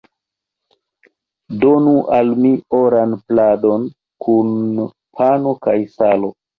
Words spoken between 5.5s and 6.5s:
kaj salo!